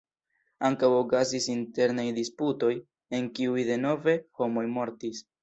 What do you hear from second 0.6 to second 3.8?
Ankaŭ okazis internaj disputoj, en kiuj